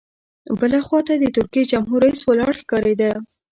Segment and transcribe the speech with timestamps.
[0.59, 3.01] بلې خوا ته د ترکیې جمهور رئیس ولاړ ښکارېد.